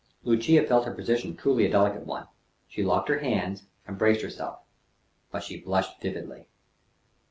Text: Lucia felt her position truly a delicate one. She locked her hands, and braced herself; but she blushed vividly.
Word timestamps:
Lucia 0.23 0.63
felt 0.65 0.85
her 0.85 0.95
position 0.95 1.35
truly 1.35 1.63
a 1.63 1.69
delicate 1.69 2.07
one. 2.07 2.25
She 2.67 2.81
locked 2.81 3.07
her 3.07 3.19
hands, 3.19 3.67
and 3.85 3.99
braced 3.99 4.23
herself; 4.23 4.61
but 5.29 5.43
she 5.43 5.61
blushed 5.61 6.01
vividly. 6.01 6.47